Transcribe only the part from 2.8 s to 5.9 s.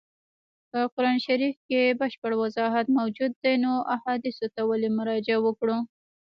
موجود دی نو احادیثو ته ولي مراجعه وکړو.